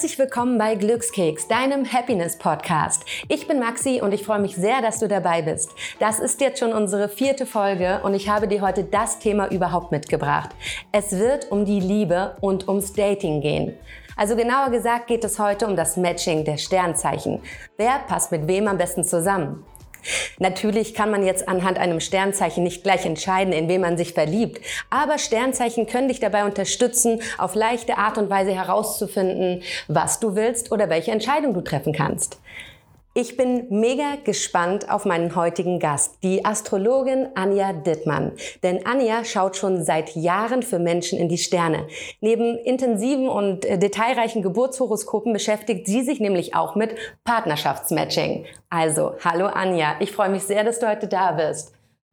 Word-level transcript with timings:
Herzlich 0.00 0.18
willkommen 0.18 0.56
bei 0.56 0.76
Glückskeks, 0.76 1.46
deinem 1.46 1.84
Happiness 1.84 2.38
Podcast. 2.38 3.04
Ich 3.28 3.46
bin 3.46 3.58
Maxi 3.58 4.00
und 4.02 4.14
ich 4.14 4.24
freue 4.24 4.38
mich 4.38 4.56
sehr, 4.56 4.80
dass 4.80 4.98
du 4.98 5.08
dabei 5.08 5.42
bist. 5.42 5.72
Das 5.98 6.20
ist 6.20 6.40
jetzt 6.40 6.58
schon 6.58 6.72
unsere 6.72 7.10
vierte 7.10 7.44
Folge 7.44 8.00
und 8.02 8.14
ich 8.14 8.30
habe 8.30 8.48
dir 8.48 8.62
heute 8.62 8.82
das 8.82 9.18
Thema 9.18 9.52
überhaupt 9.52 9.92
mitgebracht. 9.92 10.52
Es 10.90 11.10
wird 11.18 11.52
um 11.52 11.66
die 11.66 11.80
Liebe 11.80 12.34
und 12.40 12.66
ums 12.66 12.94
Dating 12.94 13.42
gehen. 13.42 13.76
Also 14.16 14.36
genauer 14.36 14.70
gesagt 14.70 15.06
geht 15.06 15.22
es 15.22 15.38
heute 15.38 15.66
um 15.66 15.76
das 15.76 15.98
Matching 15.98 16.46
der 16.46 16.56
Sternzeichen. 16.56 17.42
Wer 17.76 17.98
passt 18.08 18.32
mit 18.32 18.46
wem 18.48 18.68
am 18.68 18.78
besten 18.78 19.04
zusammen? 19.04 19.66
Natürlich 20.38 20.94
kann 20.94 21.10
man 21.10 21.24
jetzt 21.24 21.48
anhand 21.48 21.78
einem 21.78 22.00
Sternzeichen 22.00 22.62
nicht 22.62 22.82
gleich 22.82 23.04
entscheiden, 23.06 23.52
in 23.52 23.68
wen 23.68 23.80
man 23.80 23.96
sich 23.96 24.12
verliebt, 24.14 24.60
aber 24.90 25.18
Sternzeichen 25.18 25.86
können 25.86 26.08
dich 26.08 26.20
dabei 26.20 26.44
unterstützen, 26.44 27.22
auf 27.38 27.54
leichte 27.54 27.98
Art 27.98 28.18
und 28.18 28.30
Weise 28.30 28.54
herauszufinden, 28.54 29.62
was 29.88 30.20
du 30.20 30.34
willst 30.34 30.72
oder 30.72 30.88
welche 30.88 31.10
Entscheidung 31.10 31.54
du 31.54 31.60
treffen 31.60 31.92
kannst. 31.92 32.38
Ich 33.12 33.36
bin 33.36 33.66
mega 33.70 34.18
gespannt 34.22 34.88
auf 34.88 35.04
meinen 35.04 35.34
heutigen 35.34 35.80
Gast, 35.80 36.18
die 36.22 36.44
Astrologin 36.44 37.26
Anja 37.34 37.72
Dittmann. 37.72 38.30
Denn 38.62 38.86
Anja 38.86 39.24
schaut 39.24 39.56
schon 39.56 39.82
seit 39.82 40.14
Jahren 40.14 40.62
für 40.62 40.78
Menschen 40.78 41.18
in 41.18 41.28
die 41.28 41.36
Sterne. 41.36 41.88
Neben 42.20 42.56
intensiven 42.56 43.28
und 43.28 43.64
äh, 43.64 43.78
detailreichen 43.78 44.42
Geburtshoroskopen 44.42 45.32
beschäftigt 45.32 45.88
sie 45.88 46.02
sich 46.02 46.20
nämlich 46.20 46.54
auch 46.54 46.76
mit 46.76 46.94
Partnerschaftsmatching. 47.24 48.46
Also, 48.68 49.14
hallo 49.24 49.46
Anja, 49.46 49.96
ich 49.98 50.12
freue 50.12 50.28
mich 50.28 50.44
sehr, 50.44 50.62
dass 50.62 50.78
du 50.78 50.88
heute 50.88 51.08
da 51.08 51.32
bist. 51.32 51.72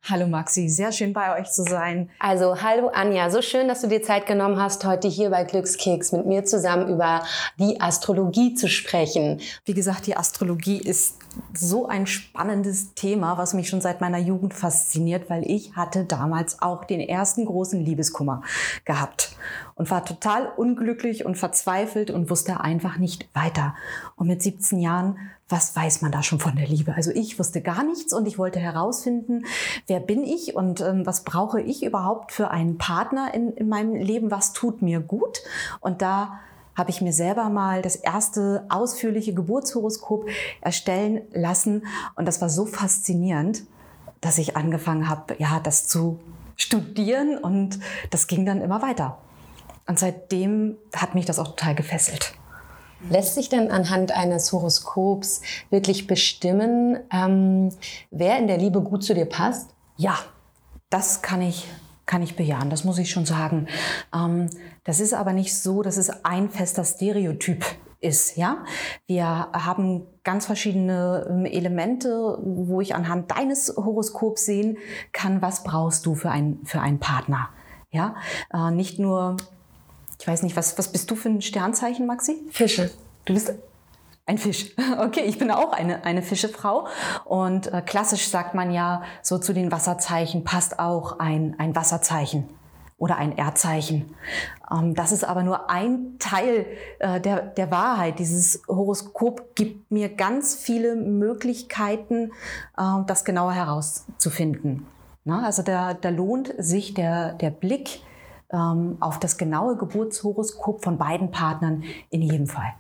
Hallo 0.10 0.26
Maxi, 0.26 0.70
sehr 0.70 0.94
schön 0.94 1.12
bei 1.12 1.38
euch 1.38 1.52
zu 1.52 1.64
sein. 1.64 2.10
Also 2.18 2.62
hallo 2.62 2.88
Anja, 2.88 3.30
so 3.30 3.42
schön, 3.42 3.68
dass 3.68 3.82
du 3.82 3.88
dir 3.88 4.02
Zeit 4.02 4.26
genommen 4.26 4.58
hast, 4.58 4.86
heute 4.86 5.10
hier 5.10 5.32
bei 5.32 5.44
Glückskeks 5.44 6.14
mit 6.14 6.26
mir 6.26 6.46
zusammen 6.46 6.88
über 6.88 7.26
die 7.60 7.82
Astrologie 7.82 8.54
zu 8.54 8.70
sprechen. 8.70 9.42
Wie 9.66 9.74
gesagt, 9.74 10.08
die 10.08 10.16
Astrologie 10.16 10.78
ist 10.78 11.18
so 11.54 11.88
ein 11.88 12.08
spannendes 12.08 12.94
Thema, 12.94 13.38
was 13.38 13.54
mich 13.54 13.70
schon 13.70 13.82
seit 13.82 14.02
meiner 14.02 14.18
Jugend 14.18 14.54
fasziniert, 14.54 15.30
weil 15.30 15.44
ich 15.50 15.76
hatte 15.76 16.06
damals 16.06 16.62
auch 16.62 16.86
den 16.86 17.00
ersten 17.00 17.46
großen 17.46 17.80
Liebeskummer 17.80 18.42
gehabt 18.86 19.36
und 19.76 19.90
war 19.92 20.04
total 20.06 20.52
unglücklich 20.56 21.26
und 21.26 21.38
verzweifelt 21.38 22.12
und 22.12 22.30
wusste 22.30 22.62
einfach 22.62 22.98
nicht 22.98 23.30
weiter. 23.34 23.76
Und 24.16 24.28
mit 24.28 24.42
17 24.42 24.80
Jahren, 24.80 25.18
was 25.50 25.76
weiß 25.76 26.02
man 26.02 26.12
da 26.12 26.24
schon 26.24 26.40
von 26.40 26.56
der 26.56 26.68
Liebe? 26.68 26.94
Also 26.96 27.12
ich 27.12 27.40
wusste 27.40 27.62
gar 27.62 27.84
nichts 27.84 28.14
und 28.14 28.28
ich 28.28 28.38
wollte 28.38 28.60
herausfinden, 28.60 29.46
wer 29.88 30.00
bin 30.00 30.24
ich 30.24 30.56
und 30.56 30.82
ähm, 30.82 31.06
was 31.06 31.24
brauche 31.24 31.62
ich 31.62 31.84
überhaupt 31.84 32.32
für 32.32 32.52
einen 32.52 32.78
Partner 32.78 33.34
in, 33.34 33.54
in 33.54 33.70
meinem 33.70 33.96
Leben? 33.96 34.32
Was 34.32 34.54
tut 34.54 34.82
mir 34.82 35.00
gut? 35.00 35.40
Und 35.80 36.02
da 36.02 36.40
habe 36.78 36.92
ich 36.92 37.02
mir 37.02 37.12
selber 37.12 37.50
mal 37.50 37.82
das 37.82 37.96
erste 37.96 38.66
ausführliche 38.70 39.34
Geburtshoroskop 39.34 40.30
erstellen 40.62 41.24
lassen. 41.34 41.88
Und 42.16 42.28
das 42.28 42.40
war 42.40 42.50
so 42.50 42.68
faszinierend, 42.68 43.64
dass 44.22 44.38
ich 44.38 44.56
angefangen 44.56 45.10
habe, 45.10 45.36
ja, 45.40 45.60
das 45.60 45.88
zu 45.88 46.20
studieren 46.56 47.38
und 47.38 47.80
das 48.12 48.28
ging 48.28 48.46
dann 48.46 48.62
immer 48.62 48.82
weiter. 48.82 49.18
Und 49.88 49.98
seitdem 49.98 50.78
hat 50.96 51.16
mich 51.16 51.26
das 51.26 51.40
auch 51.40 51.50
total 51.50 51.76
gefesselt. 51.76 52.34
Lässt 53.10 53.36
sich 53.36 53.50
denn 53.50 53.72
anhand 53.72 54.12
eines 54.12 54.52
Horoskops 54.52 55.42
wirklich 55.70 56.08
bestimmen, 56.08 57.00
ähm, 57.12 57.70
wer 58.12 58.38
in 58.38 58.48
der 58.48 58.58
Liebe 58.58 58.82
gut 58.82 59.04
zu 59.04 59.14
dir 59.14 59.26
passt? 59.26 59.70
Ja, 59.98 60.18
das 60.90 61.22
kann 61.22 61.42
ich 61.42 61.68
kann 62.08 62.24
ich 62.24 62.36
bejahen, 62.36 62.72
das 62.72 62.84
muss 62.84 62.98
ich 62.98 63.12
schon 63.12 63.26
sagen. 63.26 63.68
Ähm, 64.16 64.50
das 64.84 65.00
ist 65.00 65.14
aber 65.14 65.34
nicht 65.34 65.56
so, 65.56 65.84
dass 65.84 65.98
es 65.98 66.26
ein 66.26 66.50
fester 66.50 66.84
Stereotyp 66.84 67.64
ist. 68.00 68.38
Ja, 68.38 68.64
wir 69.06 69.26
haben 69.26 70.08
ganz 70.24 70.46
verschiedene 70.46 71.28
ähm, 71.30 71.46
Elemente, 71.46 72.40
wo 72.42 72.82
ich 72.82 72.96
anhand 72.96 73.32
deines 73.32 73.74
Horoskops 73.76 74.46
sehen 74.46 74.78
kann, 75.12 75.42
was 75.42 75.64
brauchst 75.64 76.06
du 76.06 76.16
für 76.16 76.32
einen 76.32 76.66
für 76.66 76.80
einen 76.80 77.00
Partner. 77.00 77.50
Ja, 77.92 78.16
äh, 78.54 78.72
nicht 78.72 79.00
nur, 79.00 79.38
ich 80.20 80.28
weiß 80.28 80.44
nicht, 80.44 80.56
was 80.56 80.78
was 80.78 80.92
bist 80.92 81.12
du 81.12 81.16
für 81.16 81.30
ein 81.30 81.42
Sternzeichen, 81.42 82.06
Maxi? 82.06 82.38
Fische. 82.52 82.92
Du 83.26 83.34
bist 83.34 83.54
ein 84.28 84.38
Fisch. 84.38 84.76
Okay, 85.00 85.22
ich 85.22 85.38
bin 85.38 85.52
auch 85.52 85.74
eine, 85.74 86.04
eine 86.06 86.22
Fischefrau. 86.22 86.88
Und 87.26 87.72
äh, 87.72 87.82
klassisch 87.82 88.28
sagt 88.28 88.54
man 88.54 88.72
ja, 88.72 89.04
so 89.22 89.38
zu 89.38 89.54
den 89.54 89.72
Wasserzeichen 89.72 90.44
passt 90.44 90.80
auch 90.80 91.20
ein, 91.20 91.56
ein 91.58 91.76
Wasserzeichen 91.76 92.50
oder 92.98 93.18
ein 93.18 93.38
Erdzeichen. 93.38 94.16
Ähm, 94.72 94.96
das 94.96 95.12
ist 95.12 95.24
aber 95.24 95.44
nur 95.44 95.70
ein 95.70 96.18
Teil 96.20 96.66
äh, 97.00 97.22
der, 97.22 97.42
der 97.42 97.72
Wahrheit. 97.72 98.20
Dieses 98.20 98.62
Horoskop 98.68 99.56
gibt 99.56 99.92
mir 99.92 100.10
ganz 100.10 100.56
viele 100.56 100.96
Möglichkeiten, 100.96 102.32
äh, 102.78 103.04
das 103.06 103.24
genauer 103.24 103.54
herauszufinden. 103.54 104.88
Na, 105.24 105.46
also 105.46 105.62
da, 105.62 105.94
da 105.94 106.10
lohnt 106.10 106.54
sich 106.58 106.94
der, 106.94 107.34
der 107.34 107.52
Blick 107.52 108.02
ähm, 108.52 108.98
auf 109.00 109.20
das 109.20 109.38
genaue 109.38 109.78
Geburtshoroskop 109.78 110.84
von 110.84 110.98
beiden 110.98 111.32
Partnern 111.32 111.84
in 112.10 112.22
jedem 112.22 112.48
Fall. 112.48 112.74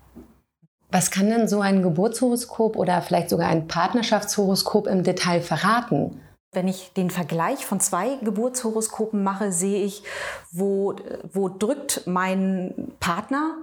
Was 0.91 1.11
kann 1.11 1.29
denn 1.29 1.47
so 1.47 1.59
ein 1.59 1.81
Geburtshoroskop 1.81 2.77
oder 2.77 3.01
vielleicht 3.01 3.29
sogar 3.29 3.49
ein 3.49 3.67
Partnerschaftshoroskop 3.67 4.87
im 4.87 5.03
Detail 5.03 5.41
verraten? 5.41 6.21
Wenn 6.53 6.67
ich 6.67 6.93
den 6.93 7.09
Vergleich 7.09 7.65
von 7.65 7.81
zwei 7.81 8.15
Geburtshoroskopen 8.23 9.21
mache, 9.21 9.51
sehe 9.51 9.83
ich, 9.83 10.03
wo, 10.51 10.95
wo 11.33 11.49
drückt 11.49 12.07
mein 12.07 12.93
Partner 13.01 13.57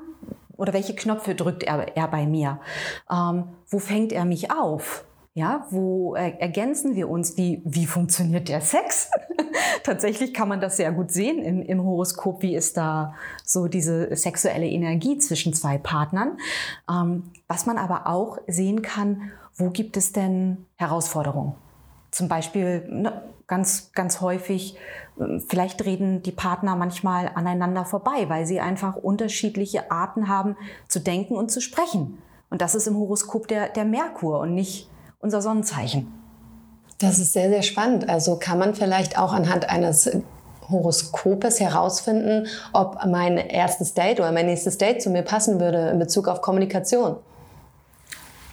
oder 0.56 0.74
welche 0.74 0.94
Knöpfe 0.94 1.34
drückt 1.34 1.62
er, 1.62 1.96
er 1.96 2.08
bei 2.08 2.26
mir? 2.26 2.60
Ähm, 3.10 3.44
wo 3.68 3.78
fängt 3.78 4.12
er 4.12 4.26
mich 4.26 4.50
auf? 4.52 5.04
Ja, 5.32 5.66
wo 5.70 6.14
ergänzen 6.14 6.94
wir 6.94 7.08
uns? 7.08 7.36
Wie, 7.36 7.60
wie 7.64 7.86
funktioniert 7.86 8.48
der 8.48 8.60
Sex? 8.60 9.10
Tatsächlich 9.82 10.34
kann 10.34 10.48
man 10.48 10.60
das 10.60 10.76
sehr 10.76 10.92
gut 10.92 11.10
sehen 11.10 11.38
im, 11.42 11.62
im 11.62 11.84
Horoskop. 11.84 12.42
Wie 12.42 12.54
ist 12.54 12.76
da 12.76 13.14
so 13.44 13.68
diese 13.68 14.14
sexuelle 14.16 14.66
Energie 14.66 15.18
zwischen 15.18 15.52
zwei 15.54 15.78
Partnern? 15.78 16.38
Ähm, 16.90 17.24
was 17.48 17.66
man 17.66 17.78
aber 17.78 18.06
auch 18.06 18.38
sehen 18.46 18.82
kann, 18.82 19.30
wo 19.56 19.70
gibt 19.70 19.96
es 19.96 20.12
denn 20.12 20.66
Herausforderungen? 20.76 21.54
Zum 22.10 22.28
Beispiel 22.28 22.86
ne, 22.88 23.22
ganz, 23.46 23.92
ganz 23.92 24.20
häufig, 24.20 24.76
ähm, 25.20 25.42
vielleicht 25.46 25.84
reden 25.84 26.22
die 26.22 26.32
Partner 26.32 26.76
manchmal 26.76 27.30
aneinander 27.34 27.84
vorbei, 27.84 28.28
weil 28.28 28.46
sie 28.46 28.60
einfach 28.60 28.96
unterschiedliche 28.96 29.90
Arten 29.90 30.28
haben 30.28 30.56
zu 30.88 31.00
denken 31.00 31.36
und 31.36 31.50
zu 31.50 31.60
sprechen. 31.60 32.18
Und 32.50 32.60
das 32.62 32.74
ist 32.74 32.86
im 32.86 32.96
Horoskop 32.96 33.48
der, 33.48 33.68
der 33.68 33.84
Merkur 33.84 34.40
und 34.40 34.54
nicht 34.54 34.88
unser 35.18 35.42
Sonnenzeichen. 35.42 36.23
Das 37.04 37.18
ist 37.18 37.34
sehr, 37.34 37.50
sehr 37.50 37.62
spannend. 37.62 38.08
Also 38.08 38.36
kann 38.36 38.58
man 38.58 38.74
vielleicht 38.74 39.18
auch 39.18 39.34
anhand 39.34 39.68
eines 39.68 40.10
Horoskopes 40.70 41.60
herausfinden, 41.60 42.46
ob 42.72 43.04
mein 43.06 43.36
erstes 43.36 43.92
Date 43.92 44.20
oder 44.20 44.32
mein 44.32 44.46
nächstes 44.46 44.78
Date 44.78 45.02
zu 45.02 45.10
mir 45.10 45.22
passen 45.22 45.60
würde 45.60 45.90
in 45.90 45.98
Bezug 45.98 46.28
auf 46.28 46.40
Kommunikation. 46.40 47.16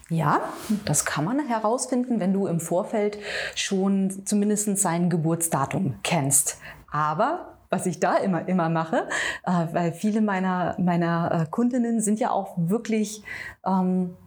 Ja, 0.10 0.42
das 0.84 1.06
kann 1.06 1.24
man 1.24 1.48
herausfinden, 1.48 2.20
wenn 2.20 2.34
du 2.34 2.48
im 2.48 2.60
Vorfeld 2.60 3.18
schon 3.56 4.24
zumindest 4.26 4.78
sein 4.78 5.10
Geburtsdatum 5.10 5.96
kennst. 6.04 6.58
Aber 6.92 7.56
was 7.70 7.86
ich 7.86 8.02
da 8.02 8.18
immer, 8.18 8.46
immer 8.50 8.68
mache, 8.68 9.08
äh, 9.46 9.68
weil 9.72 9.94
viele 9.94 10.20
meiner, 10.20 10.76
meiner 10.78 11.44
äh, 11.44 11.50
Kundinnen 11.50 12.02
sind 12.02 12.20
ja 12.20 12.32
auch 12.32 12.56
wirklich 12.58 13.24
ähm, 13.66 14.18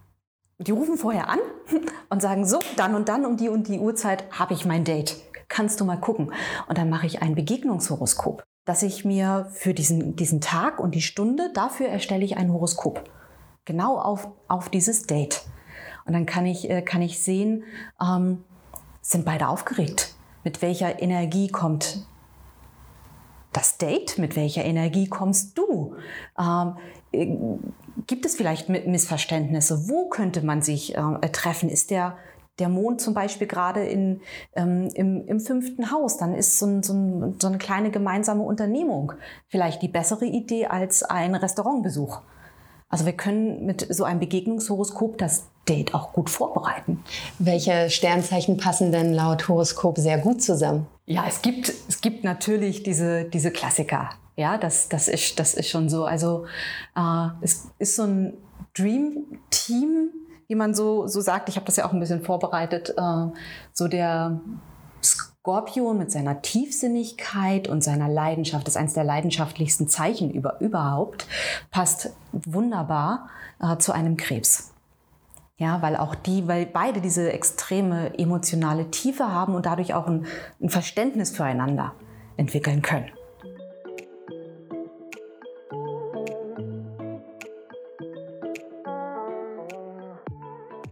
die 0.59 0.71
rufen 0.71 0.97
vorher 0.97 1.29
an 1.29 1.39
und 2.09 2.23
sagen, 2.23 2.47
so, 2.47 2.59
dann 2.77 2.95
und 2.95 3.09
dann 3.09 3.25
um 3.25 3.37
die 3.37 3.49
und 3.49 3.69
die 3.69 3.79
Uhrzeit 3.79 4.25
habe 4.31 4.55
ich 4.55 4.65
mein 4.65 4.85
Date. 4.85 5.17
Kannst 5.49 5.81
du 5.81 5.85
mal 5.85 5.97
gucken? 6.01 6.33
Und 6.69 6.79
dann 6.79 6.89
mache 6.89 7.07
ich 7.07 7.23
ein 7.23 7.35
Begegnungshoroskop, 7.35 8.45
dass 8.65 8.83
ich 8.83 9.05
mir 9.05 9.49
für 9.53 9.75
diesen, 9.75 10.17
diesen 10.17 10.41
Tag 10.41 10.79
und 10.81 10.95
die 10.95 11.03
Stunde, 11.03 11.51
dafür 11.53 11.89
erstelle 11.89 12.25
ich 12.25 12.37
ein 12.37 12.53
Horoskop. 12.53 13.05
Genau 13.65 13.99
auf, 13.99 14.29
auf 14.49 14.69
dieses 14.69 15.07
Date. 15.07 15.43
Und 16.07 16.13
dann 16.13 16.27
kann 16.27 16.47
ich, 16.47 16.69
äh, 16.71 16.83
kann 16.83 17.03
ich 17.03 17.23
sehen, 17.23 17.65
ähm, 18.01 18.45
sind 19.01 19.25
beide 19.25 19.49
aufgeregt? 19.49 20.15
Mit 20.45 20.63
welcher 20.63 21.01
Energie 21.01 21.49
kommt 21.49 22.07
das 23.57 23.79
Date? 23.79 24.19
Mit 24.19 24.37
welcher 24.37 24.65
Energie 24.65 25.09
kommst 25.09 25.57
du? 25.59 25.97
Ähm, 26.39 26.77
äh, 27.13 27.37
gibt 28.07 28.27
es 28.27 28.37
vielleicht 28.37 28.69
Missverständnisse? 28.69 29.89
Wo 29.89 30.09
könnte 30.09 30.45
man 30.45 30.63
sich 30.63 30.97
äh, 30.97 31.29
treffen? 31.31 31.69
Ist 31.69 31.91
der, 31.91 32.17
der 32.59 32.69
Mond 32.69 33.01
zum 33.01 33.15
Beispiel 33.15 33.47
gerade 33.47 33.85
in, 33.85 34.21
ähm, 34.55 34.89
im, 34.95 35.27
im 35.27 35.41
fünften 35.41 35.91
Haus? 35.91 36.17
Dann 36.17 36.35
ist 36.35 36.59
so, 36.59 36.67
ein, 36.67 36.83
so, 36.83 36.93
ein, 36.93 37.37
so 37.41 37.49
eine 37.49 37.59
kleine 37.59 37.91
gemeinsame 37.91 38.43
Unternehmung 38.43 39.13
vielleicht 39.49 39.83
die 39.83 39.89
bessere 39.89 40.27
Idee 40.27 40.67
als 40.67 41.03
ein 41.03 41.35
Restaurantbesuch. 41.35 42.21
Also 42.89 43.07
wir 43.07 43.15
können 43.15 43.65
mit 43.67 43.87
so 43.93 44.05
einem 44.05 44.21
Begegnungshoroskop 44.21 45.19
das 45.19 45.49
Date 45.69 45.95
auch 45.95 46.13
gut 46.13 46.31
vorbereiten. 46.31 47.03
Welche 47.39 47.91
Sternzeichen 47.91 48.57
passen 48.57 48.93
denn 48.93 49.13
laut 49.13 49.49
Horoskop 49.49 49.99
sehr 49.99 50.19
gut 50.19 50.43
zusammen? 50.43 50.87
Ja, 51.07 51.25
es 51.27 51.43
gibt, 51.43 51.73
es 51.89 52.01
gibt 52.01 52.25
natürlich 52.25 52.83
diese, 52.83 53.25
diese 53.25 53.51
Klassiker. 53.51 54.11
Ja, 54.37 54.59
das, 54.59 54.89
das, 54.89 55.09
ist, 55.09 55.39
das 55.39 55.55
ist 55.55 55.69
schon 55.69 55.89
so. 55.89 56.05
Also 56.05 56.47
äh, 56.97 57.29
es 57.41 57.69
ist 57.79 57.97
so 57.97 58.03
ein 58.03 58.35
Dream 58.77 59.25
Team, 59.51 60.11
wie 60.49 60.55
man 60.55 60.75
so, 60.75 61.07
so 61.07 61.21
sagt. 61.21 61.49
Ich 61.49 61.57
habe 61.57 61.67
das 61.67 61.77
ja 61.77 61.87
auch 61.87 61.93
ein 61.93 62.01
bisschen 62.01 62.23
vorbereitet. 62.23 62.95
Äh, 62.97 63.27
so 63.73 63.87
der 63.89 64.41
Skorpion 65.03 65.99
mit 65.99 66.11
seiner 66.11 66.43
Tiefsinnigkeit 66.43 67.69
und 67.69 67.85
seiner 67.85 68.09
Leidenschaft, 68.09 68.67
das 68.67 68.75
ist 68.75 68.81
eines 68.81 68.95
der 68.95 69.05
leidenschaftlichsten 69.05 69.89
Zeichen 69.89 70.31
über, 70.31 70.61
überhaupt, 70.61 71.27
passt 71.71 72.11
wunderbar 72.33 73.29
äh, 73.61 73.77
zu 73.77 73.93
einem 73.93 74.17
Krebs. 74.17 74.74
Ja, 75.57 75.81
weil 75.83 75.97
auch 75.97 76.17
die, 76.17 76.49
weil 76.49 76.67
beide 76.67 77.01
diese 77.01 77.33
extreme 77.33 78.19
emotionale 78.19 78.91
Tiefe 78.91 79.31
haben 79.31 79.55
und 79.55 79.67
dadurch 79.67 79.95
auch 79.95 80.09
ein, 80.09 80.27
ein 80.61 80.69
Verständnis 80.69 81.31
füreinander 81.31 81.95
entwickeln 82.37 82.83
können. 82.83 83.09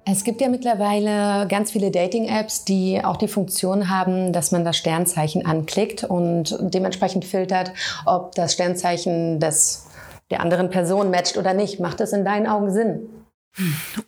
Es 0.04 0.22
gibt 0.22 0.40
ja 0.40 0.48
mittlerweile 0.48 1.48
ganz 1.48 1.72
viele 1.72 1.90
Dating-Apps, 1.90 2.64
die 2.64 3.02
auch 3.02 3.16
die 3.16 3.28
Funktion 3.28 3.88
haben, 3.88 4.32
dass 4.32 4.52
man 4.52 4.64
das 4.64 4.76
Sternzeichen 4.76 5.44
anklickt 5.44 6.04
und 6.04 6.56
dementsprechend 6.60 7.24
filtert, 7.24 7.72
ob 8.06 8.34
das 8.36 8.52
Sternzeichen 8.52 9.40
des, 9.40 9.88
der 10.30 10.40
anderen 10.40 10.70
Person 10.70 11.10
matcht 11.10 11.36
oder 11.36 11.52
nicht. 11.52 11.80
Macht 11.80 11.98
das 11.98 12.12
in 12.12 12.24
deinen 12.24 12.46
Augen 12.46 12.70
Sinn? 12.70 13.21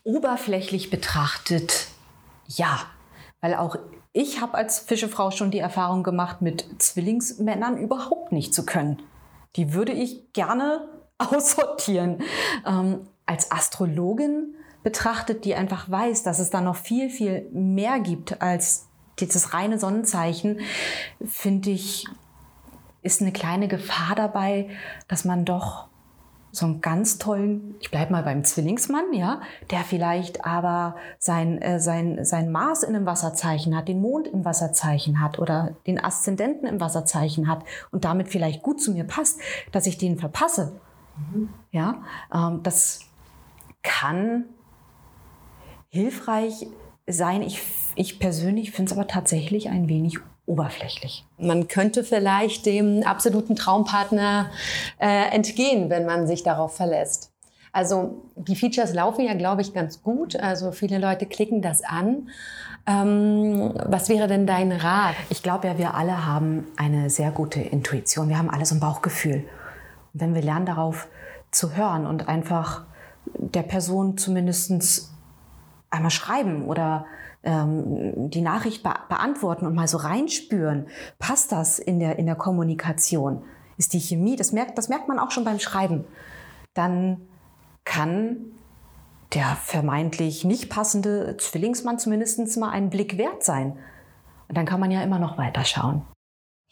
Oberflächlich 0.02 0.90
betrachtet, 0.90 1.88
ja. 2.46 2.80
Weil 3.40 3.54
auch 3.54 3.76
ich 4.12 4.40
habe 4.40 4.54
als 4.54 4.78
Fischefrau 4.78 5.30
schon 5.32 5.50
die 5.50 5.58
Erfahrung 5.58 6.02
gemacht, 6.02 6.40
mit 6.40 6.66
Zwillingsmännern 6.78 7.76
überhaupt 7.76 8.32
nicht 8.32 8.54
zu 8.54 8.64
können. 8.64 9.02
Die 9.56 9.74
würde 9.74 9.92
ich 9.92 10.32
gerne 10.32 10.88
aussortieren. 11.18 12.22
Ähm, 12.66 13.08
als 13.26 13.50
Astrologin 13.50 14.54
betrachtet, 14.82 15.44
die 15.44 15.54
einfach 15.54 15.90
weiß, 15.90 16.22
dass 16.22 16.38
es 16.38 16.50
da 16.50 16.60
noch 16.60 16.76
viel, 16.76 17.10
viel 17.10 17.48
mehr 17.52 17.98
gibt 18.00 18.40
als 18.42 18.86
dieses 19.18 19.54
reine 19.54 19.78
Sonnenzeichen, 19.78 20.60
finde 21.24 21.70
ich, 21.70 22.06
ist 23.02 23.20
eine 23.20 23.32
kleine 23.32 23.68
Gefahr 23.68 24.14
dabei, 24.14 24.68
dass 25.08 25.24
man 25.24 25.44
doch 25.44 25.88
so 26.54 26.66
einen 26.66 26.80
ganz 26.80 27.18
tollen, 27.18 27.74
ich 27.80 27.90
bleibe 27.90 28.12
mal 28.12 28.22
beim 28.22 28.44
Zwillingsmann, 28.44 29.12
ja, 29.12 29.40
der 29.70 29.80
vielleicht 29.80 30.44
aber 30.44 30.94
sein, 31.18 31.60
äh, 31.60 31.80
sein, 31.80 32.24
sein 32.24 32.52
Mars 32.52 32.84
in 32.84 32.94
einem 32.94 33.06
Wasserzeichen 33.06 33.76
hat, 33.76 33.88
den 33.88 34.00
Mond 34.00 34.28
im 34.28 34.44
Wasserzeichen 34.44 35.20
hat 35.20 35.40
oder 35.40 35.74
den 35.88 36.02
Aszendenten 36.02 36.68
im 36.68 36.80
Wasserzeichen 36.80 37.48
hat 37.48 37.64
und 37.90 38.04
damit 38.04 38.28
vielleicht 38.28 38.62
gut 38.62 38.80
zu 38.80 38.92
mir 38.92 39.04
passt, 39.04 39.40
dass 39.72 39.86
ich 39.86 39.98
den 39.98 40.16
verpasse. 40.16 40.80
Mhm. 41.32 41.48
Ja, 41.72 42.02
ähm, 42.32 42.60
das 42.62 43.00
kann 43.82 44.44
hilfreich 45.88 46.68
sein. 47.08 47.42
Ich, 47.42 47.60
ich 47.96 48.20
persönlich 48.20 48.70
finde 48.70 48.92
es 48.92 48.96
aber 48.96 49.08
tatsächlich 49.08 49.70
ein 49.70 49.88
wenig 49.88 50.18
oberflächlich. 50.46 51.24
Man 51.38 51.68
könnte 51.68 52.04
vielleicht 52.04 52.66
dem 52.66 53.02
absoluten 53.02 53.56
Traumpartner 53.56 54.50
äh, 54.98 55.34
entgehen, 55.34 55.90
wenn 55.90 56.06
man 56.06 56.26
sich 56.26 56.42
darauf 56.42 56.76
verlässt. 56.76 57.30
Also 57.72 58.22
die 58.36 58.54
Features 58.54 58.94
laufen 58.94 59.24
ja, 59.24 59.34
glaube 59.34 59.62
ich, 59.62 59.74
ganz 59.74 60.02
gut. 60.02 60.36
Also 60.36 60.70
viele 60.70 60.98
Leute 60.98 61.26
klicken 61.26 61.60
das 61.60 61.82
an. 61.82 62.28
Ähm, 62.86 63.72
was 63.86 64.08
wäre 64.08 64.28
denn 64.28 64.46
dein 64.46 64.70
Rat? 64.70 65.16
Ich 65.28 65.42
glaube 65.42 65.66
ja, 65.66 65.78
wir 65.78 65.94
alle 65.94 66.24
haben 66.24 66.68
eine 66.76 67.10
sehr 67.10 67.32
gute 67.32 67.60
Intuition. 67.60 68.28
Wir 68.28 68.38
haben 68.38 68.50
alle 68.50 68.64
so 68.64 68.76
ein 68.76 68.80
Bauchgefühl. 68.80 69.44
Wenn 70.12 70.34
wir 70.34 70.42
lernen, 70.42 70.66
darauf 70.66 71.08
zu 71.50 71.74
hören 71.74 72.06
und 72.06 72.28
einfach 72.28 72.84
der 73.26 73.62
Person 73.62 74.18
zumindest 74.18 75.10
einmal 75.94 76.10
schreiben 76.10 76.66
oder 76.66 77.06
ähm, 77.42 78.30
die 78.30 78.40
Nachricht 78.40 78.82
be 78.82 78.94
beantworten 79.08 79.66
und 79.66 79.74
mal 79.74 79.88
so 79.88 79.98
reinspüren, 79.98 80.86
passt 81.18 81.52
das 81.52 81.78
in 81.78 82.00
der, 82.00 82.18
in 82.18 82.26
der 82.26 82.36
Kommunikation? 82.36 83.42
Ist 83.76 83.92
die 83.92 84.00
Chemie, 84.00 84.36
das 84.36 84.52
merkt, 84.52 84.78
das 84.78 84.88
merkt 84.88 85.08
man 85.08 85.18
auch 85.18 85.30
schon 85.30 85.44
beim 85.44 85.58
Schreiben. 85.58 86.04
Dann 86.74 87.20
kann 87.84 88.36
der 89.34 89.56
vermeintlich 89.56 90.44
nicht 90.44 90.70
passende 90.70 91.36
Zwillingsmann 91.38 91.98
zumindest 91.98 92.56
mal 92.56 92.70
einen 92.70 92.90
Blick 92.90 93.18
wert 93.18 93.42
sein. 93.42 93.76
Und 94.48 94.56
dann 94.56 94.66
kann 94.66 94.80
man 94.80 94.90
ja 94.90 95.02
immer 95.02 95.18
noch 95.18 95.38
weiter 95.38 95.64
schauen. 95.64 96.02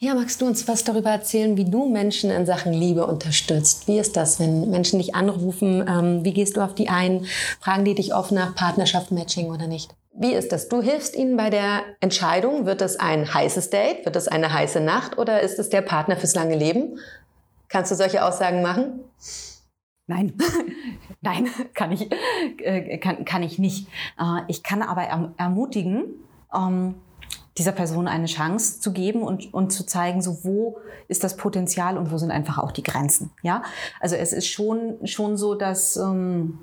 Ja, 0.03 0.15
magst 0.15 0.41
du 0.41 0.45
uns 0.45 0.67
was 0.67 0.83
darüber 0.83 1.11
erzählen, 1.11 1.55
wie 1.55 1.63
du 1.63 1.87
Menschen 1.87 2.29
in 2.29 2.45
Sachen 2.45 2.73
Liebe 2.73 3.07
unterstützt? 3.07 3.87
Wie 3.87 3.97
ist 3.97 4.17
das, 4.17 4.37
wenn 4.37 4.69
Menschen 4.69 4.99
dich 4.99 5.15
anrufen? 5.15 5.81
Ähm, 5.87 6.25
wie 6.25 6.33
gehst 6.33 6.57
du 6.57 6.61
auf 6.61 6.75
die 6.75 6.89
ein? 6.89 7.25
Fragen 7.61 7.85
die 7.85 7.95
dich 7.95 8.13
oft 8.13 8.33
nach 8.33 8.53
Partnerschaft, 8.53 9.13
Matching 9.13 9.49
oder 9.49 9.65
nicht? 9.65 9.95
Wie 10.13 10.33
ist 10.33 10.51
das? 10.51 10.67
Du 10.67 10.81
hilfst 10.81 11.15
ihnen 11.15 11.37
bei 11.37 11.49
der 11.49 11.83
Entscheidung. 12.01 12.65
Wird 12.65 12.81
es 12.81 12.99
ein 12.99 13.33
heißes 13.33 13.69
Date? 13.69 14.03
Wird 14.03 14.17
es 14.17 14.27
eine 14.27 14.51
heiße 14.51 14.81
Nacht? 14.81 15.17
Oder 15.17 15.39
ist 15.39 15.57
es 15.57 15.69
der 15.69 15.81
Partner 15.81 16.17
fürs 16.17 16.35
lange 16.35 16.57
Leben? 16.57 16.99
Kannst 17.69 17.89
du 17.89 17.95
solche 17.95 18.25
Aussagen 18.25 18.61
machen? 18.61 19.05
Nein, 20.07 20.33
nein, 21.21 21.47
kann 21.73 21.93
ich, 21.93 22.09
äh, 22.57 22.97
kann, 22.97 23.23
kann 23.23 23.41
ich 23.41 23.57
nicht. 23.57 23.87
Äh, 24.19 24.41
ich 24.49 24.63
kann 24.63 24.81
aber 24.81 25.03
erm-, 25.03 25.33
ermutigen, 25.37 26.07
ähm, 26.53 26.95
dieser 27.57 27.71
Person 27.71 28.07
eine 28.07 28.25
Chance 28.25 28.79
zu 28.79 28.93
geben 28.93 29.21
und, 29.21 29.53
und 29.53 29.71
zu 29.71 29.85
zeigen, 29.85 30.21
so 30.21 30.43
wo 30.43 30.77
ist 31.07 31.23
das 31.23 31.37
Potenzial 31.37 31.97
und 31.97 32.11
wo 32.11 32.17
sind 32.17 32.31
einfach 32.31 32.57
auch 32.57 32.71
die 32.71 32.83
Grenzen. 32.83 33.31
Ja, 33.43 33.63
also 33.99 34.15
es 34.15 34.33
ist 34.33 34.47
schon, 34.47 34.97
schon 35.05 35.37
so, 35.37 35.53
dass 35.55 35.95
ähm, 35.97 36.59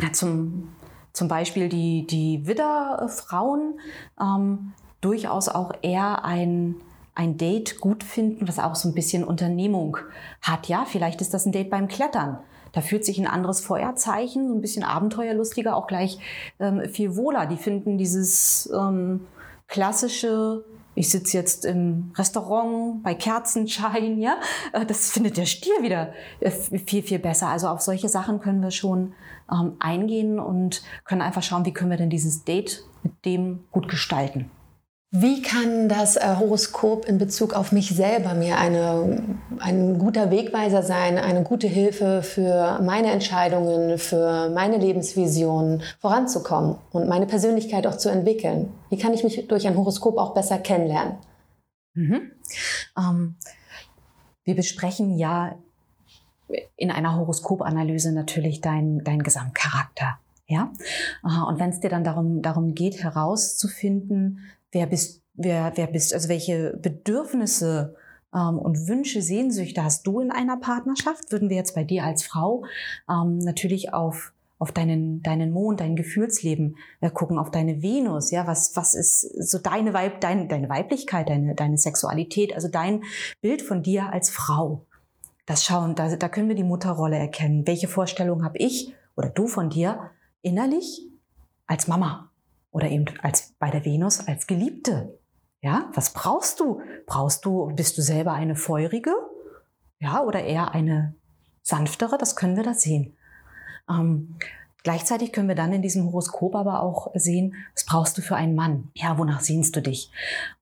ja, 0.00 0.12
zum, 0.12 0.68
zum 1.12 1.28
Beispiel 1.28 1.68
die, 1.68 2.06
die 2.06 2.46
Widder-Frauen 2.46 3.80
ähm, 4.20 4.72
durchaus 5.00 5.48
auch 5.48 5.72
eher 5.82 6.24
ein, 6.24 6.76
ein 7.14 7.36
Date 7.36 7.80
gut 7.80 8.04
finden, 8.04 8.46
was 8.46 8.58
auch 8.58 8.76
so 8.76 8.88
ein 8.88 8.94
bisschen 8.94 9.24
Unternehmung 9.24 9.96
hat. 10.40 10.68
Ja, 10.68 10.84
vielleicht 10.86 11.20
ist 11.20 11.34
das 11.34 11.46
ein 11.46 11.52
Date 11.52 11.70
beim 11.70 11.88
Klettern. 11.88 12.38
Da 12.72 12.80
fühlt 12.80 13.04
sich 13.04 13.18
ein 13.18 13.26
anderes 13.26 13.60
Feuerzeichen, 13.60 14.48
so 14.48 14.54
ein 14.54 14.62
bisschen 14.62 14.82
abenteuerlustiger, 14.82 15.76
auch 15.76 15.86
gleich 15.86 16.18
ähm, 16.58 16.82
viel 16.90 17.16
wohler. 17.16 17.46
Die 17.46 17.58
finden 17.58 17.98
dieses 17.98 18.70
ähm, 18.74 19.26
klassische, 19.72 20.64
ich 20.94 21.10
sitze 21.10 21.38
jetzt 21.38 21.64
im 21.64 22.12
Restaurant 22.16 23.02
bei 23.02 23.14
Kerzenschein, 23.14 24.20
ja, 24.20 24.36
äh, 24.74 24.84
das 24.84 25.10
findet 25.10 25.38
der 25.38 25.46
Stier 25.46 25.72
wieder 25.80 26.12
äh, 26.40 26.50
viel, 26.50 27.02
viel 27.02 27.18
besser. 27.18 27.48
Also 27.48 27.68
auf 27.68 27.80
solche 27.80 28.10
Sachen 28.10 28.38
können 28.38 28.62
wir 28.62 28.70
schon 28.70 29.14
ähm, 29.50 29.72
eingehen 29.80 30.38
und 30.38 30.82
können 31.04 31.22
einfach 31.22 31.42
schauen, 31.42 31.64
wie 31.64 31.72
können 31.72 31.90
wir 31.90 31.96
denn 31.96 32.10
dieses 32.10 32.44
Date 32.44 32.84
mit 33.02 33.24
dem 33.24 33.64
gut 33.72 33.88
gestalten. 33.88 34.50
Wie 35.14 35.42
kann 35.42 35.90
das 35.90 36.16
äh, 36.16 36.36
Horoskop 36.38 37.04
in 37.04 37.18
Bezug 37.18 37.52
auf 37.52 37.70
mich 37.70 37.90
selber 37.90 38.32
mir 38.32 38.56
eine, 38.56 39.22
ein 39.58 39.98
guter 39.98 40.30
Wegweiser 40.30 40.82
sein, 40.82 41.18
eine 41.18 41.42
gute 41.42 41.66
Hilfe 41.66 42.22
für 42.22 42.80
meine 42.82 43.12
Entscheidungen, 43.12 43.98
für 43.98 44.48
meine 44.48 44.78
Lebensvision 44.78 45.82
voranzukommen 46.00 46.78
und 46.92 47.10
meine 47.10 47.26
Persönlichkeit 47.26 47.86
auch 47.86 47.98
zu 47.98 48.08
entwickeln? 48.08 48.72
Wie 48.88 48.96
kann 48.96 49.12
ich 49.12 49.22
mich 49.22 49.46
durch 49.48 49.66
ein 49.66 49.76
Horoskop 49.76 50.16
auch 50.16 50.32
besser 50.32 50.56
kennenlernen? 50.56 51.18
Mhm. 51.92 52.32
Ähm, 52.96 53.36
wir 54.44 54.56
besprechen 54.56 55.18
ja 55.18 55.56
in 56.76 56.90
einer 56.90 57.16
Horoskopanalyse 57.16 58.12
natürlich 58.12 58.62
deinen 58.62 59.04
dein 59.04 59.22
Gesamtcharakter. 59.22 60.18
Ja? 60.46 60.72
Und 61.22 61.58
wenn 61.58 61.68
es 61.68 61.80
dir 61.80 61.90
dann 61.90 62.02
darum, 62.02 62.40
darum 62.40 62.74
geht, 62.74 63.02
herauszufinden, 63.02 64.40
wer 64.72 64.86
bist, 64.86 65.22
wer, 65.34 65.72
wer 65.76 65.86
bist, 65.86 66.12
also 66.12 66.28
welche 66.28 66.76
Bedürfnisse 66.76 67.94
ähm, 68.34 68.58
und 68.58 68.88
Wünsche, 68.88 69.22
Sehnsüchte 69.22 69.84
hast 69.84 70.06
du 70.06 70.20
in 70.20 70.30
einer 70.30 70.56
Partnerschaft? 70.56 71.30
Würden 71.30 71.48
wir 71.48 71.56
jetzt 71.56 71.74
bei 71.74 71.84
dir 71.84 72.04
als 72.04 72.24
Frau 72.24 72.64
ähm, 73.08 73.38
natürlich 73.38 73.94
auf 73.94 74.32
auf 74.62 74.70
deinen, 74.70 75.24
deinen 75.24 75.50
Mond, 75.50 75.80
dein 75.80 75.96
Gefühlsleben 75.96 76.76
äh, 77.00 77.10
gucken, 77.10 77.36
auf 77.36 77.50
deine 77.50 77.82
Venus, 77.82 78.30
ja, 78.30 78.46
was, 78.46 78.76
was 78.76 78.94
ist 78.94 79.22
so 79.22 79.58
deine, 79.58 79.92
Weib, 79.92 80.20
dein, 80.20 80.48
deine 80.48 80.68
Weiblichkeit, 80.68 81.30
deine, 81.30 81.56
deine 81.56 81.76
Sexualität, 81.76 82.54
also 82.54 82.68
dein 82.68 83.02
Bild 83.40 83.60
von 83.60 83.82
dir 83.82 84.12
als 84.12 84.30
Frau. 84.30 84.86
Das 85.46 85.64
schauen, 85.64 85.96
da, 85.96 86.14
da 86.14 86.28
können 86.28 86.46
wir 86.46 86.54
die 86.54 86.62
Mutterrolle 86.62 87.18
erkennen. 87.18 87.66
Welche 87.66 87.88
Vorstellung 87.88 88.44
habe 88.44 88.58
ich 88.58 88.94
oder 89.16 89.30
du 89.30 89.48
von 89.48 89.68
dir 89.68 90.12
innerlich 90.42 91.08
als 91.66 91.88
Mama? 91.88 92.30
Oder 92.72 92.90
eben 92.90 93.04
als 93.22 93.54
bei 93.58 93.70
der 93.70 93.84
Venus 93.84 94.26
als 94.26 94.46
Geliebte. 94.46 95.18
Ja, 95.60 95.90
was 95.94 96.12
brauchst 96.12 96.58
du? 96.58 96.80
Brauchst 97.06 97.44
du, 97.44 97.72
bist 97.76 97.96
du 97.96 98.02
selber 98.02 98.32
eine 98.32 98.56
feurige? 98.56 99.14
Ja, 100.00 100.22
oder 100.22 100.42
eher 100.42 100.74
eine 100.74 101.14
sanftere? 101.62 102.18
Das 102.18 102.34
können 102.34 102.56
wir 102.56 102.64
da 102.64 102.74
sehen. 102.74 103.16
Ähm, 103.88 104.34
gleichzeitig 104.82 105.32
können 105.32 105.46
wir 105.46 105.54
dann 105.54 105.72
in 105.72 105.82
diesem 105.82 106.06
Horoskop 106.06 106.56
aber 106.56 106.82
auch 106.82 107.12
sehen, 107.14 107.54
was 107.74 107.84
brauchst 107.84 108.18
du 108.18 108.22
für 108.22 108.34
einen 108.34 108.56
Mann? 108.56 108.90
Ja, 108.94 109.16
wonach 109.18 109.40
sehnst 109.40 109.76
du 109.76 109.82
dich? 109.82 110.10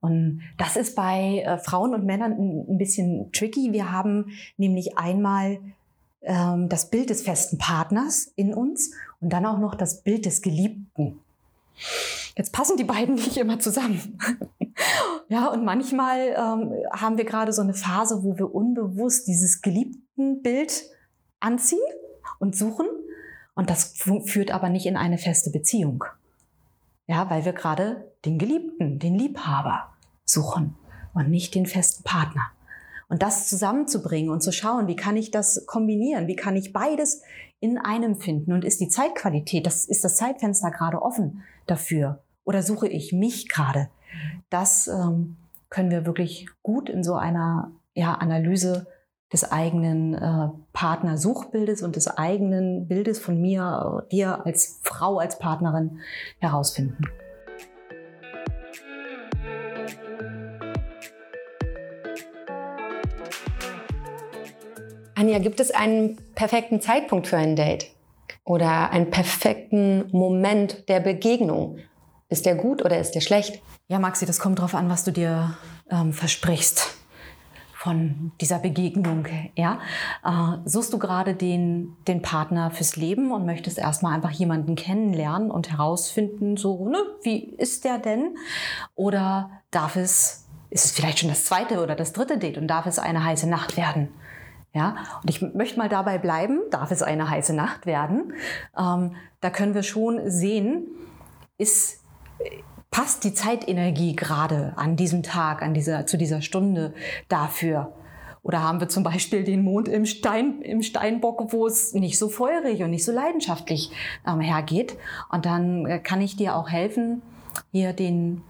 Und 0.00 0.42
das 0.58 0.76
ist 0.76 0.94
bei 0.94 1.44
äh, 1.46 1.56
Frauen 1.58 1.94
und 1.94 2.04
Männern 2.04 2.32
ein, 2.32 2.66
ein 2.68 2.78
bisschen 2.78 3.32
tricky. 3.32 3.72
Wir 3.72 3.90
haben 3.90 4.32
nämlich 4.58 4.98
einmal 4.98 5.60
ähm, 6.20 6.68
das 6.68 6.90
Bild 6.90 7.08
des 7.08 7.22
festen 7.22 7.56
Partners 7.56 8.30
in 8.36 8.52
uns 8.52 8.92
und 9.20 9.32
dann 9.32 9.46
auch 9.46 9.58
noch 9.58 9.74
das 9.74 10.02
Bild 10.02 10.26
des 10.26 10.42
Geliebten. 10.42 11.20
Jetzt 12.36 12.52
passen 12.52 12.76
die 12.76 12.84
beiden 12.84 13.14
nicht 13.16 13.36
immer 13.36 13.58
zusammen. 13.58 14.18
ja, 15.28 15.48
und 15.48 15.64
manchmal 15.64 16.18
ähm, 16.36 16.72
haben 16.92 17.18
wir 17.18 17.24
gerade 17.24 17.52
so 17.52 17.62
eine 17.62 17.74
Phase, 17.74 18.22
wo 18.22 18.36
wir 18.38 18.54
unbewusst 18.54 19.26
dieses 19.26 19.62
geliebten 19.62 20.42
Bild 20.42 20.84
anziehen 21.40 21.78
und 22.38 22.56
suchen. 22.56 22.86
Und 23.54 23.68
das 23.68 23.94
führt 24.24 24.52
aber 24.52 24.68
nicht 24.68 24.86
in 24.86 24.96
eine 24.96 25.18
feste 25.18 25.50
Beziehung. 25.50 26.04
Ja, 27.06 27.28
weil 27.28 27.44
wir 27.44 27.52
gerade 27.52 28.12
den 28.24 28.38
Geliebten, 28.38 28.98
den 28.98 29.16
Liebhaber 29.16 29.90
suchen 30.24 30.76
und 31.12 31.28
nicht 31.28 31.54
den 31.54 31.66
festen 31.66 32.04
Partner. 32.04 32.52
Und 33.08 33.22
das 33.22 33.48
zusammenzubringen 33.48 34.30
und 34.30 34.40
zu 34.40 34.52
schauen, 34.52 34.86
wie 34.86 34.94
kann 34.94 35.16
ich 35.16 35.32
das 35.32 35.66
kombinieren? 35.66 36.28
Wie 36.28 36.36
kann 36.36 36.54
ich 36.54 36.72
beides 36.72 37.22
in 37.58 37.76
einem 37.76 38.20
finden? 38.20 38.52
Und 38.52 38.64
ist 38.64 38.80
die 38.80 38.88
Zeitqualität, 38.88 39.66
das 39.66 39.84
ist 39.84 40.04
das 40.04 40.16
Zeitfenster 40.16 40.70
gerade 40.70 41.02
offen 41.02 41.42
dafür? 41.70 42.22
Oder 42.44 42.62
suche 42.62 42.88
ich 42.88 43.12
mich 43.12 43.48
gerade? 43.48 43.88
Das 44.48 44.88
ähm, 44.88 45.36
können 45.68 45.90
wir 45.90 46.04
wirklich 46.04 46.46
gut 46.62 46.88
in 46.88 47.04
so 47.04 47.14
einer 47.14 47.70
ja, 47.94 48.14
Analyse 48.14 48.86
des 49.32 49.50
eigenen 49.50 50.14
äh, 50.14 50.48
Partnersuchbildes 50.72 51.82
und 51.82 51.94
des 51.94 52.08
eigenen 52.08 52.88
Bildes 52.88 53.20
von 53.20 53.40
mir, 53.40 54.06
dir 54.10 54.44
als 54.44 54.80
Frau, 54.82 55.18
als 55.18 55.38
Partnerin 55.38 56.00
herausfinden. 56.40 57.04
Anja, 65.14 65.38
gibt 65.38 65.60
es 65.60 65.70
einen 65.70 66.16
perfekten 66.34 66.80
Zeitpunkt 66.80 67.26
für 67.26 67.36
ein 67.36 67.54
Date? 67.54 67.90
Oder 68.50 68.90
einen 68.90 69.10
perfekten 69.12 70.08
Moment 70.10 70.88
der 70.88 70.98
Begegnung? 70.98 71.78
Ist 72.28 72.46
der 72.46 72.56
gut 72.56 72.84
oder 72.84 72.98
ist 72.98 73.12
der 73.12 73.20
schlecht? 73.20 73.62
Ja, 73.86 74.00
Maxi, 74.00 74.26
das 74.26 74.40
kommt 74.40 74.58
darauf 74.58 74.74
an, 74.74 74.90
was 74.90 75.04
du 75.04 75.12
dir 75.12 75.56
ähm, 75.88 76.12
versprichst 76.12 76.96
von 77.74 78.32
dieser 78.40 78.58
Begegnung. 78.58 79.24
Ja? 79.54 79.78
Äh, 80.24 80.68
suchst 80.68 80.92
du 80.92 80.98
gerade 80.98 81.34
den, 81.34 81.96
den 82.08 82.22
Partner 82.22 82.72
fürs 82.72 82.96
Leben 82.96 83.30
und 83.30 83.46
möchtest 83.46 83.78
erstmal 83.78 84.16
einfach 84.16 84.32
jemanden 84.32 84.74
kennenlernen 84.74 85.52
und 85.52 85.70
herausfinden, 85.70 86.56
so, 86.56 86.88
ne, 86.88 86.98
wie 87.22 87.54
ist 87.54 87.84
der 87.84 87.98
denn? 87.98 88.36
Oder 88.96 89.48
darf 89.70 89.94
es, 89.94 90.48
ist 90.70 90.86
es 90.86 90.90
vielleicht 90.90 91.20
schon 91.20 91.28
das 91.28 91.44
zweite 91.44 91.80
oder 91.80 91.94
das 91.94 92.12
dritte 92.12 92.36
Date 92.36 92.58
und 92.58 92.66
darf 92.66 92.86
es 92.86 92.98
eine 92.98 93.22
heiße 93.22 93.48
Nacht 93.48 93.76
werden? 93.76 94.08
Ja, 94.72 94.96
und 95.22 95.28
ich 95.28 95.42
möchte 95.42 95.78
mal 95.78 95.88
dabei 95.88 96.18
bleiben, 96.18 96.60
darf 96.70 96.92
es 96.92 97.02
eine 97.02 97.28
heiße 97.28 97.54
Nacht 97.54 97.86
werden. 97.86 98.34
Ähm, 98.78 99.16
da 99.40 99.50
können 99.50 99.74
wir 99.74 99.82
schon 99.82 100.30
sehen, 100.30 100.86
ist, 101.58 102.04
passt 102.92 103.24
die 103.24 103.34
Zeitenergie 103.34 104.14
gerade 104.14 104.72
an 104.76 104.94
diesem 104.94 105.24
Tag, 105.24 105.62
an 105.62 105.74
dieser, 105.74 106.06
zu 106.06 106.16
dieser 106.16 106.40
Stunde 106.40 106.94
dafür? 107.28 107.92
Oder 108.42 108.62
haben 108.62 108.80
wir 108.80 108.88
zum 108.88 109.02
Beispiel 109.02 109.44
den 109.44 109.62
Mond 109.62 109.88
im, 109.88 110.06
Stein, 110.06 110.62
im 110.62 110.82
Steinbock, 110.82 111.52
wo 111.52 111.66
es 111.66 111.92
nicht 111.92 112.18
so 112.18 112.28
feurig 112.28 112.82
und 112.82 112.90
nicht 112.90 113.04
so 113.04 113.12
leidenschaftlich 113.12 113.90
ähm, 114.26 114.40
hergeht? 114.40 114.96
Und 115.30 115.46
dann 115.46 115.84
äh, 115.84 115.98
kann 115.98 116.20
ich 116.20 116.36
dir 116.36 116.56
auch 116.56 116.70
helfen, 116.70 117.22
hier 117.72 117.92
den, 117.92 118.42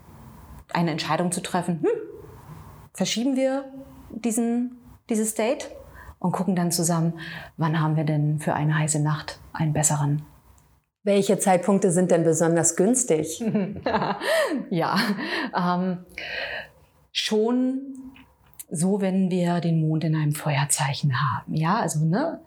eine 0.73 0.91
Entscheidung 0.91 1.33
zu 1.33 1.43
treffen. 1.43 1.81
Hm, 1.83 1.89
verschieben 2.93 3.37
wir 3.37 3.65
diesen, 4.11 4.79
dieses 5.09 5.35
Date 5.35 5.71
und 6.21 6.33
gucken 6.33 6.55
dann 6.55 6.71
zusammen, 6.71 7.15
wann 7.57 7.81
haben 7.81 7.97
wir 7.97 8.05
denn 8.05 8.39
für 8.39 8.55
eine 8.55 8.79
heiße 8.79 9.03
Nacht 9.03 9.41
einen 9.53 9.73
besseren. 9.73 10.23
Welche 11.03 11.39
Zeitpunkte 11.39 11.91
sind 11.91 12.11
denn 12.11 12.25
besonders 12.25 12.77
günstig? 12.77 13.43
ja, 14.71 14.97
ähm, 15.57 16.05
schon 17.11 17.81
so, 18.71 19.01
wenn 19.01 19.31
wir 19.31 19.61
den 19.61 19.81
Mond 19.81 20.05
in 20.05 20.15
einem 20.15 20.35
Feuerzeichen 20.35 21.21
haben. 21.21 21.55
Ja, 21.55 21.81
also 21.81 22.05
ne, 22.05 22.41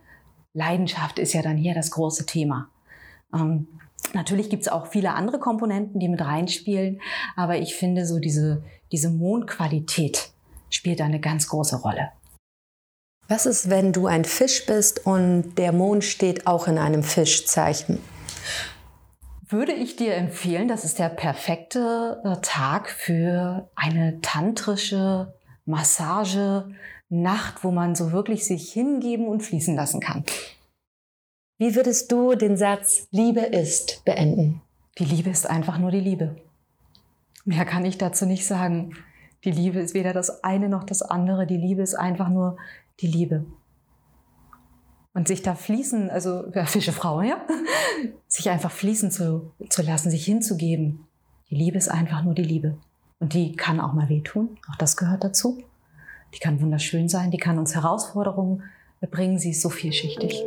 Leidenschaft 0.53 1.17
ist 1.17 1.33
ja 1.33 1.41
dann 1.41 1.57
hier 1.57 1.73
das 1.73 1.89
große 1.91 2.27
Thema. 2.27 2.69
Ähm, 3.33 3.67
natürlich 4.13 4.51
gibt 4.51 4.61
es 4.61 4.69
auch 4.69 4.85
viele 4.85 5.15
andere 5.15 5.39
Komponenten, 5.39 5.99
die 5.99 6.07
mit 6.07 6.21
reinspielen, 6.21 7.01
aber 7.35 7.57
ich 7.57 7.73
finde 7.75 8.05
so 8.05 8.19
diese, 8.19 8.63
diese 8.91 9.09
Mondqualität 9.09 10.29
spielt 10.69 10.99
da 10.99 11.05
eine 11.05 11.19
ganz 11.19 11.47
große 11.47 11.77
Rolle. 11.77 12.11
Was 13.27 13.45
ist, 13.45 13.69
wenn 13.69 13.93
du 13.93 14.07
ein 14.07 14.25
Fisch 14.25 14.65
bist 14.65 15.05
und 15.05 15.55
der 15.55 15.71
Mond 15.71 16.03
steht 16.03 16.45
auch 16.45 16.67
in 16.67 16.77
einem 16.77 17.03
Fischzeichen? 17.03 17.99
Würde 19.47 19.71
ich 19.71 19.95
dir 19.95 20.15
empfehlen, 20.15 20.67
das 20.67 20.83
ist 20.83 20.99
der 20.99 21.09
perfekte 21.09 22.21
äh, 22.23 22.41
Tag 22.41 22.89
für 22.89 23.69
eine 23.75 24.19
tantrische 24.21 25.33
Massage, 25.65 26.73
Nacht, 27.09 27.63
wo 27.63 27.69
man 27.69 27.93
so 27.93 28.11
wirklich 28.11 28.45
sich 28.45 28.73
hingeben 28.73 29.27
und 29.27 29.41
fließen 29.41 29.75
lassen 29.75 29.99
kann. 29.99 30.23
Wie 31.59 31.75
würdest 31.75 32.11
du 32.11 32.33
den 32.33 32.57
Satz 32.57 33.07
Liebe 33.11 33.41
ist 33.41 34.03
beenden? 34.03 34.61
Die 34.97 35.05
Liebe 35.05 35.29
ist 35.29 35.47
einfach 35.47 35.77
nur 35.77 35.91
die 35.91 35.99
Liebe. 35.99 36.35
Mehr 37.45 37.65
kann 37.65 37.85
ich 37.85 37.99
dazu 37.99 38.25
nicht 38.25 38.47
sagen. 38.47 38.95
Die 39.43 39.51
Liebe 39.51 39.79
ist 39.79 39.93
weder 39.93 40.13
das 40.13 40.43
eine 40.43 40.69
noch 40.69 40.83
das 40.83 41.03
andere. 41.03 41.45
Die 41.45 41.57
Liebe 41.57 41.83
ist 41.83 41.95
einfach 41.95 42.29
nur 42.29 42.57
die 42.99 43.07
Liebe. 43.07 43.45
Und 45.13 45.27
sich 45.27 45.41
da 45.41 45.53
fließen, 45.53 46.09
also 46.09 46.51
ja, 46.53 46.65
Fische 46.65 46.91
Frau, 46.91 47.21
ja, 47.21 47.45
sich 48.27 48.49
einfach 48.49 48.71
fließen 48.71 49.11
zu, 49.11 49.51
zu 49.69 49.83
lassen, 49.83 50.09
sich 50.09 50.25
hinzugeben. 50.25 51.05
Die 51.49 51.55
Liebe 51.55 51.77
ist 51.77 51.89
einfach 51.89 52.23
nur 52.23 52.33
die 52.33 52.43
Liebe. 52.43 52.77
Und 53.19 53.33
die 53.33 53.55
kann 53.55 53.79
auch 53.79 53.93
mal 53.93 54.09
wehtun, 54.09 54.57
auch 54.71 54.75
das 54.75 54.97
gehört 54.97 55.23
dazu. 55.23 55.63
Die 56.33 56.39
kann 56.39 56.61
wunderschön 56.61 57.09
sein, 57.09 57.29
die 57.29 57.37
kann 57.37 57.59
uns 57.59 57.75
Herausforderungen 57.75 58.63
bringen, 59.11 59.37
sie 59.37 59.51
ist 59.51 59.61
so 59.61 59.69
vielschichtig. 59.69 60.43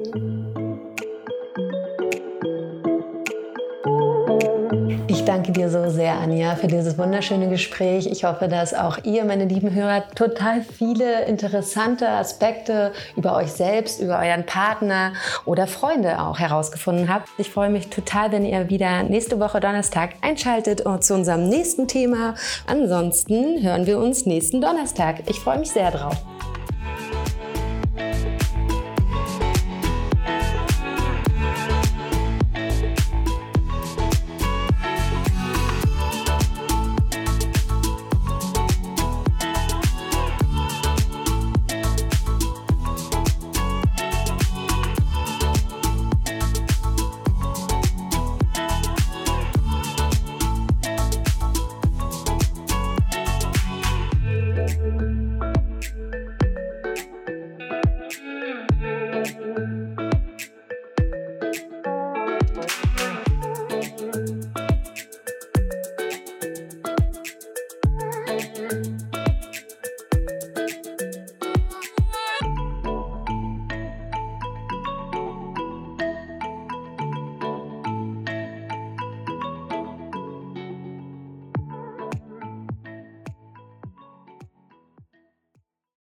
Danke 5.26 5.52
dir 5.52 5.68
so 5.68 5.90
sehr, 5.90 6.14
Anja, 6.14 6.56
für 6.56 6.66
dieses 6.68 6.97
wunderschöne 6.97 7.49
Gespräch. 7.49 8.06
Ich 8.06 8.25
hoffe, 8.25 8.49
dass 8.49 8.75
auch 8.75 8.99
ihr, 9.04 9.25
meine 9.25 9.45
lieben 9.45 9.75
Hörer, 9.75 10.04
total 10.14 10.62
viele 10.62 11.25
interessante 11.25 12.09
Aspekte 12.09 12.92
über 13.16 13.35
euch 13.37 13.52
selbst, 13.52 14.00
über 14.00 14.18
euren 14.18 14.47
Partner 14.47 15.12
oder 15.45 15.66
Freunde 15.66 16.21
auch 16.21 16.38
herausgefunden 16.38 17.12
habt. 17.12 17.28
Ich 17.38 17.50
freue 17.50 17.71
mich 17.71 17.88
total, 17.88 18.33
wenn 18.33 18.45
ihr 18.45 18.71
wieder 18.71 19.02
nächste 19.02 19.40
Woche 19.40 19.61
Donnerstag 19.61 20.11
einschaltet 20.23 20.85
zu 21.00 21.14
unserem 21.14 21.49
nächsten 21.49 21.88
Thema. 21.88 22.35
Ansonsten 22.66 23.62
hören 23.62 23.87
wir 23.87 23.99
uns 23.99 24.26
nächsten 24.26 24.61
Donnerstag. 24.61 25.23
Ich 25.28 25.40
freue 25.40 25.59
mich 25.59 25.71
sehr 25.71 25.90
drauf. 25.90 26.16